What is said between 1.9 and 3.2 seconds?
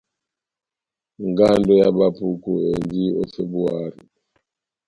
Bapuku endi